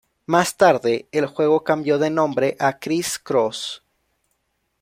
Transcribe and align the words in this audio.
Más 0.25 0.57
tarde, 0.57 1.07
el 1.11 1.27
juego 1.27 1.63
cambió 1.63 1.99
de 1.99 2.09
nombre 2.09 2.57
a 2.59 2.79
Criss-Cross. 2.79 3.83